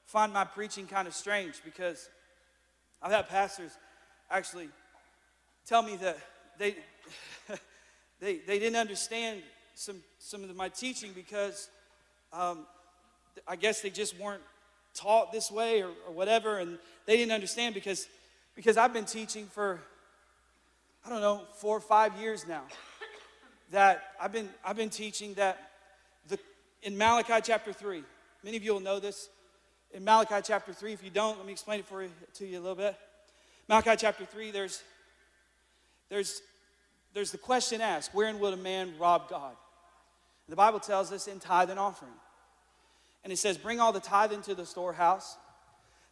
[0.04, 2.08] find my preaching kind of strange because
[3.02, 3.72] I've had pastors
[4.30, 4.68] actually
[5.66, 6.18] tell me that
[6.58, 6.76] they,
[8.20, 9.42] they, they didn't understand
[9.74, 11.68] some, some of my teaching because
[12.32, 12.66] um,
[13.46, 14.42] I guess they just weren't
[14.94, 18.06] taught this way or, or whatever, and they didn't understand because,
[18.54, 19.80] because I've been teaching for,
[21.04, 22.62] I don't know, four or five years now
[23.70, 25.70] that I've been, I've been teaching that
[26.28, 26.38] the,
[26.82, 28.02] in Malachi chapter 3,
[28.44, 29.28] many of you will know this.
[29.92, 32.58] In Malachi chapter 3, if you don't, let me explain it for you, to you
[32.58, 32.96] a little bit.
[33.68, 34.82] Malachi chapter 3, there's,
[36.12, 36.42] there's,
[37.14, 39.56] there's the question asked wherein would a man rob God?
[40.48, 42.12] The Bible tells us in tithe and offering.
[43.24, 45.36] And it says, Bring all the tithe into the storehouse,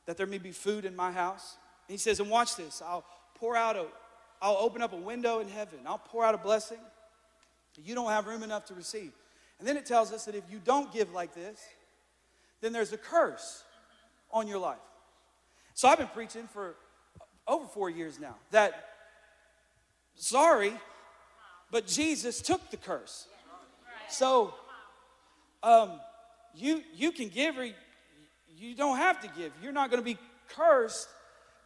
[0.06, 1.56] that there may be food in my house.
[1.86, 3.86] And he says, And watch this, I'll pour out a,
[4.40, 6.78] I'll open up a window in heaven, I'll pour out a blessing
[7.84, 9.12] you don't have room enough to receive.
[9.58, 11.60] And then it tells us that if you don't give like this,
[12.60, 13.64] then there's a curse
[14.30, 14.78] on your life.
[15.74, 16.76] So I've been preaching for
[17.46, 18.89] over four years now that,
[20.16, 20.72] sorry,
[21.70, 23.26] but Jesus took the curse.
[24.08, 24.54] So
[25.62, 25.92] um,
[26.54, 27.64] you, you can give or
[28.56, 29.52] you don't have to give.
[29.62, 30.18] You're not going to be
[30.48, 31.08] cursed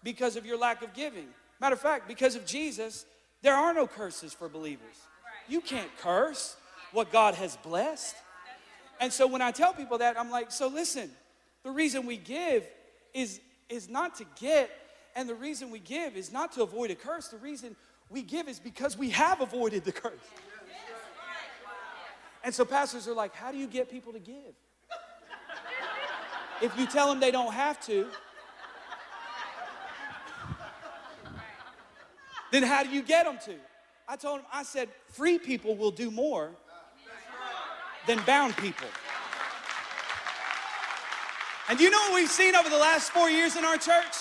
[0.02, 1.26] because of your lack of giving.
[1.61, 3.07] Matter of fact, because of Jesus,
[3.42, 4.96] there are no curses for believers.
[5.48, 6.57] You can't curse
[6.92, 8.14] what God has blessed.
[9.00, 11.11] And so when I tell people that, I'm like, so listen,
[11.62, 12.66] the reason we give
[13.12, 14.70] is, is not to get,
[15.16, 17.28] and the reason we give is not to avoid a curse.
[17.28, 17.76] The reason
[18.11, 20.12] we give is because we have avoided the curse.
[22.43, 24.55] And so pastors are like, how do you get people to give?
[26.61, 28.07] If you tell them they don't have to,
[32.53, 33.55] then how do you get them to?
[34.07, 36.51] I told him, I said, free people will do more
[38.07, 38.87] than bound people.
[41.69, 44.14] And you know what we've seen over the last four years in our church?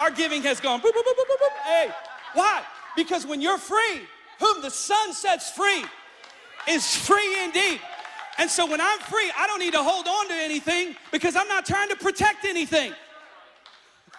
[0.00, 1.62] Our giving has gone boop, boop, boop, boop, boop.
[1.64, 1.90] Hey,
[2.32, 2.62] why?
[2.96, 4.00] Because when you're free,
[4.40, 5.84] whom the Son sets free
[6.68, 7.80] is free indeed.
[8.38, 11.48] And so when I'm free, I don't need to hold on to anything because I'm
[11.48, 12.92] not trying to protect anything.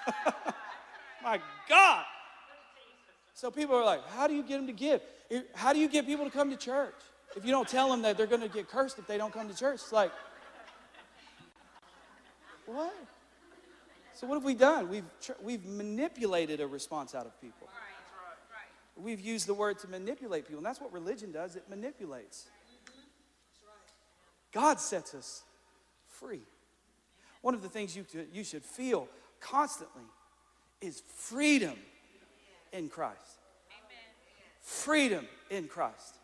[1.23, 2.05] My God.
[3.33, 5.01] So people are like, how do you get them to give?
[5.53, 6.95] How do you get people to come to church?
[7.35, 9.47] If you don't tell them that they're going to get cursed if they don't come
[9.47, 10.11] to church, it's like,
[12.65, 12.95] what?
[14.15, 14.89] So what have we done?
[14.89, 15.05] We've,
[15.43, 17.69] we've manipulated a response out of people.
[18.99, 21.55] We've used the word to manipulate people, and that's what religion does.
[21.55, 22.47] It manipulates.
[24.51, 25.43] God sets us
[26.07, 26.41] free.
[27.41, 29.07] One of the things you, you should feel
[29.39, 30.03] constantly
[30.81, 31.75] is freedom
[32.73, 33.39] in Christ.
[34.61, 36.15] Freedom in Christ.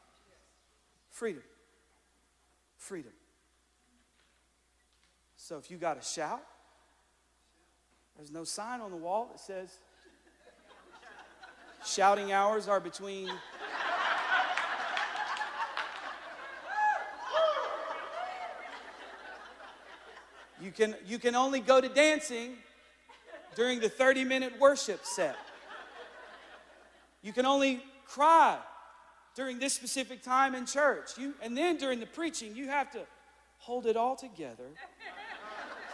[1.11, 1.43] Freedom.
[2.77, 3.11] Freedom.
[5.37, 6.41] So if you got to shout,
[8.17, 9.79] there's no sign on the wall that says
[11.85, 13.29] shouting hours are between
[20.63, 22.55] You can, you can only go to dancing
[23.53, 25.35] during the 30 minute worship set.
[27.21, 28.57] You can only cry
[29.35, 31.17] during this specific time in church.
[31.17, 33.01] You, and then during the preaching, you have to
[33.57, 34.69] hold it all together.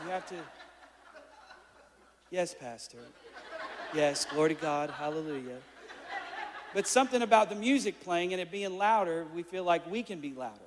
[0.04, 0.36] You have to,
[2.30, 3.00] yes, Pastor.
[3.96, 5.58] Yes, glory to God, hallelujah.
[6.74, 10.20] But something about the music playing and it being louder, we feel like we can
[10.20, 10.60] be louder.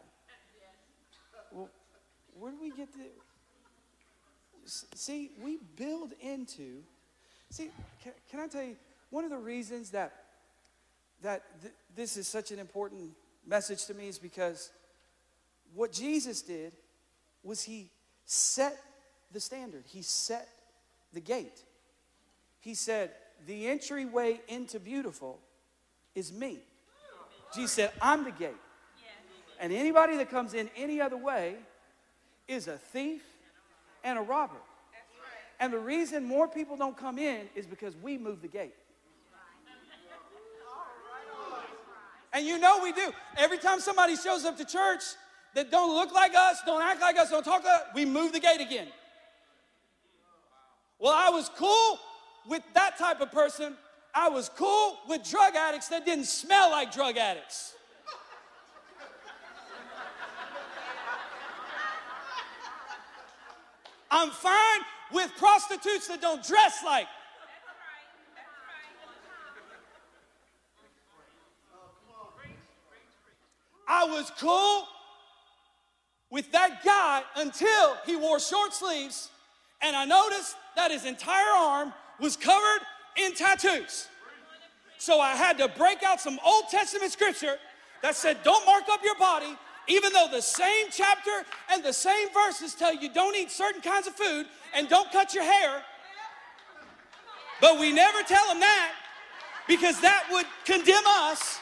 [1.52, 1.68] Well,
[2.38, 3.04] where do we get the.
[4.66, 6.82] See, we build into.
[7.50, 7.70] See,
[8.02, 8.76] can, can I tell you,
[9.10, 10.12] one of the reasons that,
[11.22, 13.10] that th- this is such an important
[13.46, 14.70] message to me is because
[15.74, 16.72] what Jesus did
[17.44, 17.90] was he
[18.24, 18.78] set
[19.32, 20.48] the standard, he set
[21.12, 21.62] the gate.
[22.60, 23.10] He said,
[23.46, 25.38] The entryway into beautiful
[26.14, 26.58] is me.
[27.54, 28.56] Jesus said, I'm the gate.
[29.60, 31.56] And anybody that comes in any other way
[32.48, 33.22] is a thief
[34.02, 34.56] and a robber.
[35.60, 38.74] And the reason more people don't come in is because we move the gate.
[42.32, 43.12] And you know we do.
[43.36, 45.02] Every time somebody shows up to church
[45.54, 48.32] that don't look like us, don't act like us, don't talk like us, we move
[48.32, 48.88] the gate again.
[50.98, 51.98] Well, I was cool
[52.48, 53.76] with that type of person.
[54.14, 57.74] I was cool with drug addicts that didn't smell like drug addicts.
[64.10, 64.80] I'm fine
[65.12, 67.06] with prostitutes that don't dress like.
[73.88, 74.86] I was cool
[76.30, 79.30] with that guy until he wore short sleeves
[79.80, 82.80] and I noticed that his entire arm was covered
[83.16, 84.08] in tattoos.
[84.98, 87.56] So I had to break out some Old Testament scripture
[88.02, 89.56] that said, Don't mark up your body,
[89.88, 91.30] even though the same chapter
[91.70, 95.34] and the same verses tell you don't eat certain kinds of food and don't cut
[95.34, 95.82] your hair.
[97.60, 98.92] But we never tell them that
[99.66, 101.58] because that would condemn us.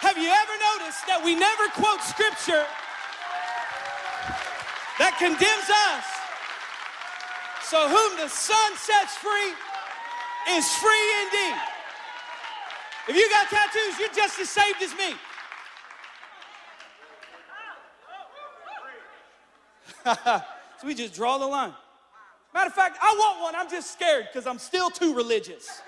[0.00, 2.64] Have you ever noticed that we never quote scripture
[4.98, 6.06] that condemns us?
[7.62, 9.54] So, whom the Son sets free
[10.48, 11.56] is free indeed.
[13.08, 15.14] If you got tattoos, you're just as saved as me.
[20.80, 21.74] so we just draw the line.
[22.54, 23.54] Matter of fact, I want one.
[23.54, 25.82] I'm just scared because I'm still too religious.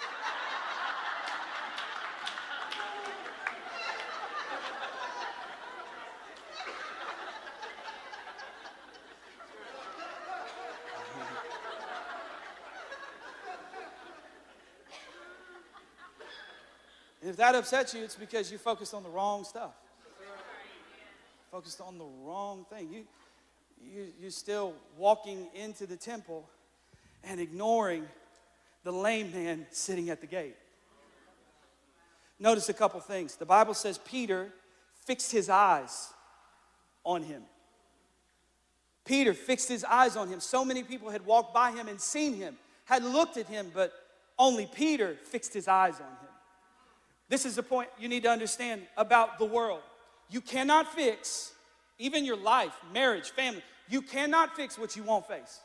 [17.32, 19.72] If that upsets you, it's because you focused on the wrong stuff.
[21.50, 22.92] Focused on the wrong thing.
[22.92, 23.04] You,
[23.82, 26.46] you, you're still walking into the temple
[27.24, 28.04] and ignoring
[28.84, 30.56] the lame man sitting at the gate.
[32.38, 33.36] Notice a couple things.
[33.36, 34.52] The Bible says Peter
[35.06, 36.08] fixed his eyes
[37.02, 37.44] on him.
[39.06, 40.38] Peter fixed his eyes on him.
[40.38, 43.90] So many people had walked by him and seen him, had looked at him, but
[44.38, 46.31] only Peter fixed his eyes on him.
[47.32, 49.80] This is the point you need to understand about the world.
[50.28, 51.54] You cannot fix,
[51.98, 55.60] even your life, marriage, family, you cannot fix what you won't face.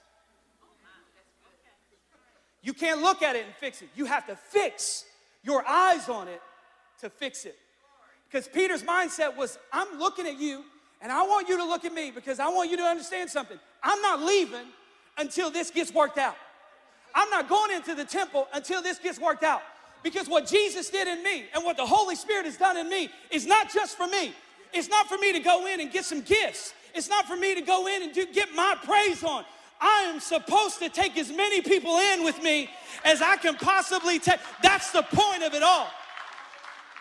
[2.62, 3.90] You can't look at it and fix it.
[3.98, 5.04] You have to fix
[5.44, 6.42] your eyes on it
[7.02, 7.58] to fix it.
[8.32, 10.64] Because Peter's mindset was I'm looking at you
[11.02, 13.60] and I want you to look at me because I want you to understand something.
[13.84, 14.68] I'm not leaving
[15.18, 16.38] until this gets worked out.
[17.14, 19.64] I'm not going into the temple until this gets worked out.
[20.04, 23.10] Because what Jesus did in me and what the Holy Spirit has done in me
[23.32, 24.34] is not just for me.
[24.74, 26.74] It's not for me to go in and get some gifts.
[26.94, 29.44] It's not for me to go in and do, get my praise on.
[29.80, 32.70] I am supposed to take as many people in with me
[33.06, 34.40] as I can possibly take.
[34.64, 35.88] That's the point of it all.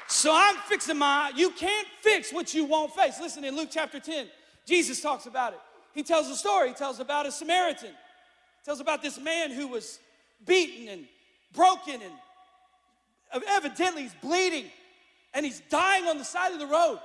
[0.09, 3.19] So I'm fixing my, you can't fix what you won't face.
[3.21, 4.27] Listen, in Luke chapter 10,
[4.67, 5.61] Jesus talks about it.
[5.95, 6.69] He tells a story.
[6.69, 7.89] He tells about a Samaritan.
[7.89, 9.99] He tells about this man who was
[10.45, 11.07] beaten and
[11.55, 12.13] broken and
[13.33, 14.67] evidently he's bleeding
[15.35, 16.99] and he's dying on the side of the road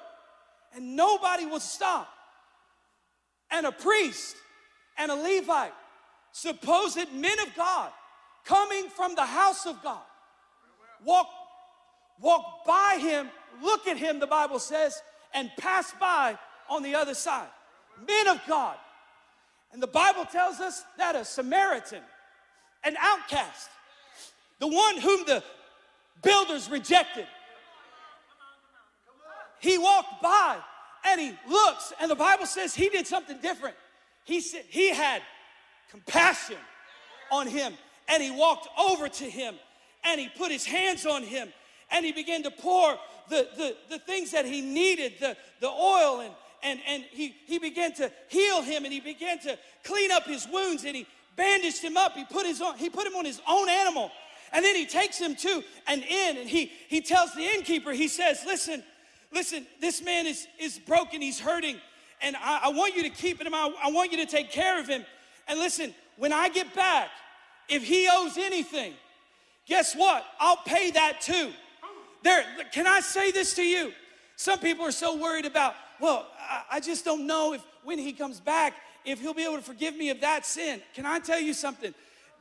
[0.76, 2.08] and nobody will stop.
[3.50, 4.36] And a priest
[4.98, 5.74] and a Levite,
[6.32, 7.92] supposed men of God,
[8.46, 10.02] coming from the house of God,
[11.04, 11.28] walk,
[12.20, 13.30] walk by him,
[13.62, 15.02] look at him, the Bible says,
[15.34, 16.38] and pass by
[16.70, 17.48] on the other side.
[18.08, 18.78] Men of God.
[19.74, 22.02] And the Bible tells us that a Samaritan,
[22.84, 23.70] an outcast,
[24.60, 25.44] the one whom the
[26.22, 27.28] builders rejected,
[29.60, 30.58] he walked by
[31.06, 33.76] and he looks, and the Bible says he did something different.
[34.24, 35.22] He said he had
[35.90, 36.58] compassion
[37.32, 37.74] on him,
[38.08, 39.56] and he walked over to him
[40.04, 41.50] and he put his hands on him
[41.92, 42.98] and he began to pour
[43.30, 47.60] the, the, the things that he needed, the, the oil, and, and, and he, he
[47.60, 51.06] began to heal him and he began to clean up his wounds and he
[51.36, 52.16] bandaged him up.
[52.16, 54.12] He put, his own, he put him on his own animal.
[54.54, 58.08] And then he takes him to an inn and he, he tells the innkeeper, he
[58.08, 58.84] says, Listen,
[59.32, 61.78] listen, this man is, is broken, he's hurting,
[62.22, 64.80] and I, I want you to keep him, I, I want you to take care
[64.80, 65.06] of him.
[65.48, 67.10] And listen, when I get back,
[67.68, 68.94] if he owes anything,
[69.66, 70.26] guess what?
[70.40, 71.52] I'll pay that too.
[72.24, 73.92] There, can I say this to you?
[74.36, 78.14] Some people are so worried about, well, I, I just don't know if when he
[78.14, 78.74] comes back,
[79.06, 80.82] if he'll be able to forgive me of that sin.
[80.94, 81.94] Can I tell you something?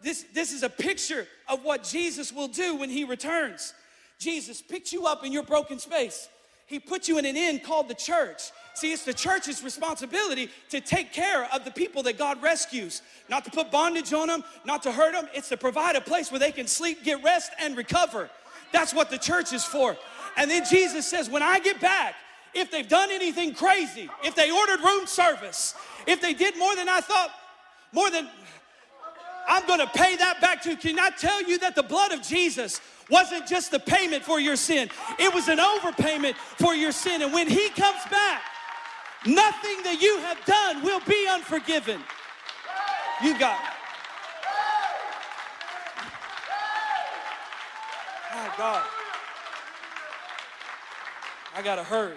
[0.02, 3.74] This, this is a picture of what Jesus will do when he returns.
[4.18, 6.28] Jesus picked you up in your broken space.
[6.66, 8.42] He put you in an inn called the church.
[8.74, 13.44] See, it's the church's responsibility to take care of the people that God rescues, not
[13.44, 15.28] to put bondage on them, not to hurt them.
[15.34, 18.30] It's to provide a place where they can sleep, get rest, and recover.
[18.72, 19.96] That's what the church is for.
[20.36, 22.14] And then Jesus says, when I get back,
[22.54, 25.74] if they've done anything crazy, if they ordered room service,
[26.06, 27.30] if they did more than I thought,
[27.92, 28.28] more than
[29.50, 30.76] I'm gonna pay that back to you.
[30.76, 32.80] Can I tell you that the blood of Jesus
[33.10, 34.88] wasn't just the payment for your sin,
[35.18, 37.20] it was an overpayment for your sin.
[37.20, 38.42] And when He comes back,
[39.26, 42.00] nothing that you have done will be unforgiven.
[43.24, 43.58] You got.
[48.32, 48.86] My God.
[51.56, 52.16] I gotta hurry.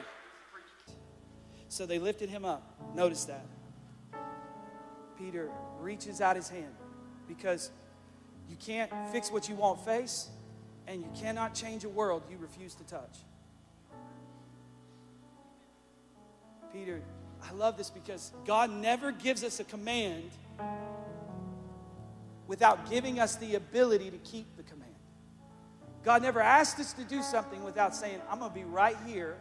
[1.68, 2.78] So they lifted him up.
[2.94, 3.48] Notice that.
[5.18, 6.76] Peter reaches out his hand
[7.28, 7.72] because
[8.50, 10.30] you can't fix what you won't face,
[10.88, 13.18] and you cannot change a world you refuse to touch.
[16.72, 17.02] Peter,
[17.48, 20.32] I love this because God never gives us a command
[22.48, 24.84] without giving us the ability to keep the command.
[26.04, 29.38] God never asked us to do something without saying, I'm going to be right here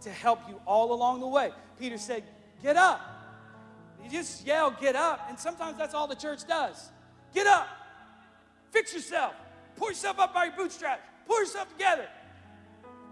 [0.00, 1.50] to help you all along the way.
[1.78, 2.24] Peter said,
[2.62, 3.00] Get up.
[4.02, 5.26] You just yell, Get up.
[5.28, 6.90] And sometimes that's all the church does.
[7.34, 7.68] Get up.
[8.70, 9.34] Fix yourself.
[9.76, 11.02] Pull yourself up by your bootstraps.
[11.26, 12.06] Pull yourself together.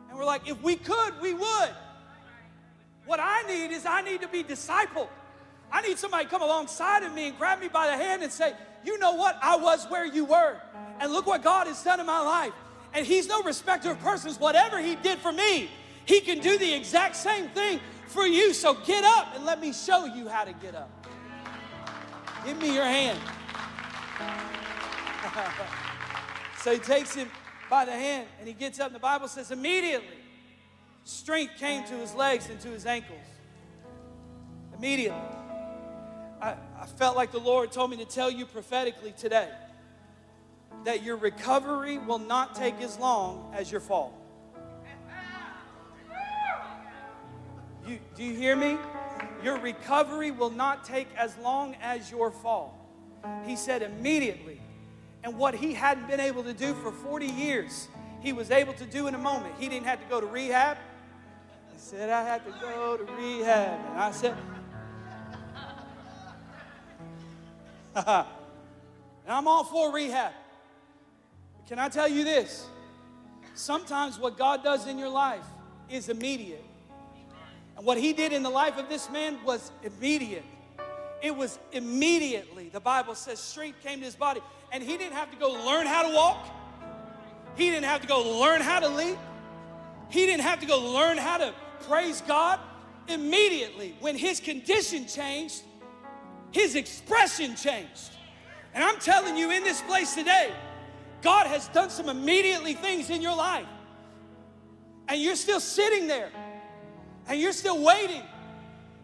[0.09, 1.71] And we're like, If we could, we would.
[3.07, 5.09] What I need is I need to be discipled.
[5.73, 8.31] I need somebody to come alongside of me and grab me by the hand and
[8.31, 8.55] say,
[8.85, 9.39] You know what?
[9.43, 10.57] I was where you were.
[10.99, 12.53] And look what God has done in my life.
[12.93, 14.39] And He's no respecter of persons.
[14.39, 15.71] Whatever He did for me,
[16.05, 18.53] He can do the exact same thing for you.
[18.53, 20.91] So get up and let me show you how to get up.
[22.45, 23.19] Give me your hand.
[26.63, 27.29] so he takes him
[27.69, 28.87] by the hand and he gets up.
[28.87, 30.07] And the Bible says, immediately,
[31.05, 33.19] strength came to his legs and to his ankles.
[34.77, 35.21] Immediately.
[36.41, 39.49] I, I felt like the Lord told me to tell you prophetically today
[40.85, 44.15] that your recovery will not take as long as your fall.
[47.87, 48.79] You, do you hear me?
[49.43, 52.80] Your recovery will not take as long as your fall.
[53.45, 54.61] He said immediately.
[55.23, 57.89] And what he hadn't been able to do for 40 years,
[58.21, 59.55] he was able to do in a moment.
[59.59, 60.79] He didn't have to go to rehab.
[61.73, 63.79] He said, I had to go to rehab.
[63.91, 64.37] And I said,
[67.97, 68.27] and
[69.29, 70.33] I'm all for rehab.
[71.67, 72.67] Can I tell you this?
[73.55, 75.45] Sometimes what God does in your life
[75.89, 76.65] is immediate.
[77.77, 80.45] And what he did in the life of this man was immediate.
[81.23, 82.60] It was immediately.
[82.73, 84.41] The Bible says strength came to his body.
[84.73, 86.47] And he didn't have to go learn how to walk.
[87.57, 89.19] He didn't have to go learn how to leap.
[90.09, 91.55] He didn't have to go learn how to
[91.89, 92.61] praise God.
[93.09, 95.63] Immediately, when his condition changed,
[96.53, 98.11] his expression changed.
[98.73, 100.53] And I'm telling you in this place today,
[101.23, 103.67] God has done some immediately things in your life.
[105.09, 106.31] and you're still sitting there
[107.27, 108.23] and you're still waiting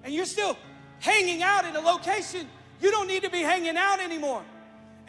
[0.05, 0.57] and you're still
[1.01, 2.47] hanging out in a location
[2.81, 4.43] you don't need to be hanging out anymore.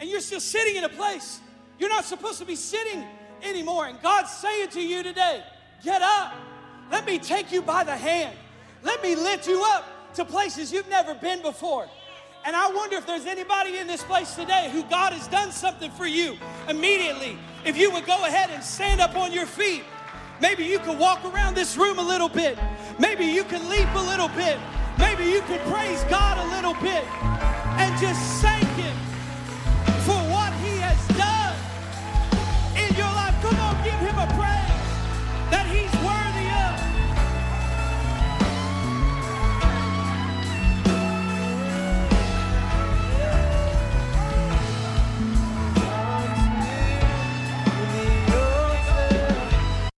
[0.00, 1.40] And you're still sitting in a place.
[1.78, 3.04] You're not supposed to be sitting
[3.42, 3.86] anymore.
[3.86, 5.42] And God's saying to you today
[5.82, 6.34] get up.
[6.90, 8.36] Let me take you by the hand.
[8.82, 11.88] Let me lift you up to places you've never been before.
[12.44, 15.90] And I wonder if there's anybody in this place today who God has done something
[15.90, 16.36] for you
[16.68, 17.36] immediately.
[17.64, 19.82] If you would go ahead and stand up on your feet,
[20.40, 22.58] maybe you could walk around this room a little bit.
[22.98, 24.58] Maybe you can leap a little bit.
[24.98, 27.47] Maybe you could praise God a little bit
[27.78, 28.96] and just thank Him
[30.06, 31.56] for what He has done
[32.76, 33.34] in your life.
[33.42, 34.86] Come on, give Him a praise
[35.50, 35.87] that He